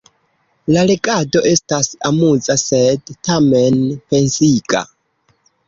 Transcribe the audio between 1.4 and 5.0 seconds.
estas amuza sed, tamen, pensiga.